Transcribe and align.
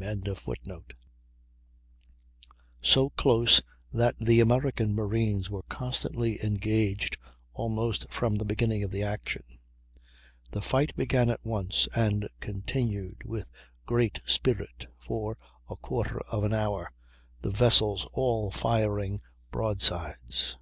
]so 2.80 3.10
close 3.10 3.60
that 3.92 4.16
the 4.18 4.40
American 4.40 4.94
marines 4.94 5.50
were 5.50 5.60
constantly 5.64 6.42
engaged 6.42 7.18
almost 7.52 8.10
from 8.10 8.36
the 8.36 8.44
beginning 8.46 8.82
of 8.82 8.90
the 8.90 9.02
action. 9.02 9.42
The 10.52 10.62
fight 10.62 10.96
began 10.96 11.28
at 11.28 11.44
once, 11.44 11.86
and 11.94 12.26
continued 12.40 13.24
with 13.26 13.50
great 13.84 14.22
spirit 14.24 14.86
for 14.96 15.36
a 15.68 15.76
quarter 15.76 16.20
of 16.32 16.44
an 16.44 16.54
hour, 16.54 16.92
the 17.42 17.50
vessels 17.50 18.08
all 18.14 18.50
firing 18.50 19.20
broadsides. 19.50 20.56